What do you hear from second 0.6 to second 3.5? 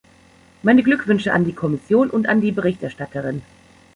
Meine Glückwünsche an die Kommission und an die Berichterstatterin.